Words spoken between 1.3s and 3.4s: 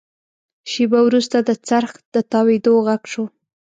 د څرخ د تاوېدو غږ شو.